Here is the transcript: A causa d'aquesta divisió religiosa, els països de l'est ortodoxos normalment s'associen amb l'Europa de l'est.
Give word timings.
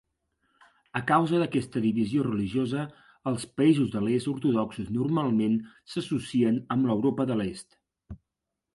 A 0.99 1.01
causa 1.11 1.41
d'aquesta 1.41 1.83
divisió 1.83 2.23
religiosa, 2.29 2.87
els 3.33 3.47
països 3.61 3.93
de 3.99 4.03
l'est 4.09 4.33
ortodoxos 4.35 4.91
normalment 4.99 5.63
s'associen 5.95 6.61
amb 6.79 6.93
l'Europa 6.93 7.33
de 7.35 7.43
l'est. 7.45 7.83